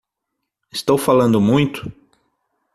Estou 0.77 0.97
falando 0.97 1.39
muito? 1.39 1.81